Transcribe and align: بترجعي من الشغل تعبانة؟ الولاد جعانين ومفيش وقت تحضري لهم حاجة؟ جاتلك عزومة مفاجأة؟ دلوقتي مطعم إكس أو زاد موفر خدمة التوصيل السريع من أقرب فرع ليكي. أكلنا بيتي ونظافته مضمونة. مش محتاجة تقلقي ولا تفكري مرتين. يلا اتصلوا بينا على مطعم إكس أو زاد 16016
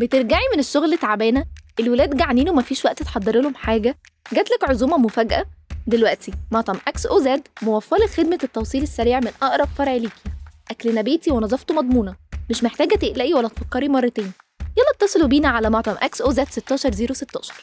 بترجعي 0.00 0.48
من 0.52 0.58
الشغل 0.58 0.98
تعبانة؟ 0.98 1.44
الولاد 1.80 2.16
جعانين 2.16 2.48
ومفيش 2.48 2.84
وقت 2.84 3.02
تحضري 3.02 3.40
لهم 3.40 3.54
حاجة؟ 3.54 3.98
جاتلك 4.32 4.64
عزومة 4.64 4.98
مفاجأة؟ 4.98 5.46
دلوقتي 5.86 6.32
مطعم 6.52 6.80
إكس 6.88 7.06
أو 7.06 7.20
زاد 7.20 7.48
موفر 7.62 8.06
خدمة 8.06 8.38
التوصيل 8.44 8.82
السريع 8.82 9.20
من 9.20 9.30
أقرب 9.42 9.68
فرع 9.78 9.92
ليكي. 9.92 10.22
أكلنا 10.70 11.02
بيتي 11.02 11.30
ونظافته 11.30 11.74
مضمونة. 11.74 12.16
مش 12.50 12.64
محتاجة 12.64 12.94
تقلقي 12.94 13.34
ولا 13.34 13.48
تفكري 13.48 13.88
مرتين. 13.88 14.32
يلا 14.60 14.90
اتصلوا 14.94 15.28
بينا 15.28 15.48
على 15.48 15.70
مطعم 15.70 15.96
إكس 16.02 16.20
أو 16.20 16.30
زاد 16.30 16.48
16016 16.50 17.54